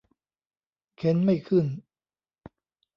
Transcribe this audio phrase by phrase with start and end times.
[0.97, 1.65] เข็นไม่ขึ้น